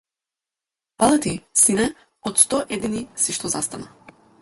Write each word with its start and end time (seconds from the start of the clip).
Фала 1.03 1.19
ти, 1.27 1.35
сине, 1.65 1.87
од 2.31 2.43
сто 2.47 2.65
едини 2.79 3.07
си 3.27 3.41
што 3.41 3.57
застана. 3.59 4.15